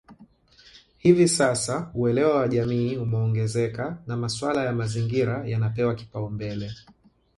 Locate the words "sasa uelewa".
1.27-2.35